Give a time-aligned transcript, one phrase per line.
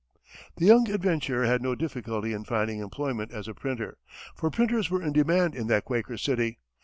[0.57, 3.99] The young adventurer had no difficulty in finding employment as a printer,
[4.35, 6.57] for printers were in demand in that Quaker city.